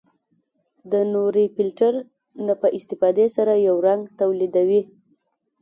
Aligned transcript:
د 0.91 0.93
نوري 1.13 1.45
فلټر 1.55 1.93
نه 2.45 2.53
په 2.61 2.67
استفادې 2.77 3.27
سره 3.35 3.53
یو 3.67 3.75
رنګ 3.87 4.01
تولیدوي. 4.19 4.81